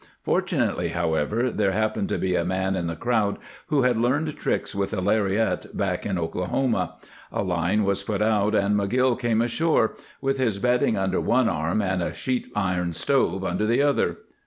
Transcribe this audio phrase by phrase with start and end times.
[0.23, 4.73] Fortunately, however, there happened to be a man in the crowd who had learned tricks
[4.73, 6.95] with a lariat back in Oklahoma;
[7.31, 11.83] a line was put out, and McGill came ashore with his bedding under one arm
[11.83, 14.17] and a sheet iron stove under the other.